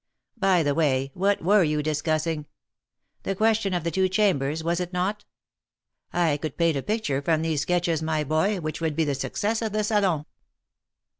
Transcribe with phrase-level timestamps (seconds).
[0.39, 2.47] By the way, what were you discuss ing?
[3.21, 5.25] The question of the two chambers, was it not?
[6.11, 9.61] I could paint a picture from these sketches, my boy, which would be the success
[9.61, 10.25] of the Salon."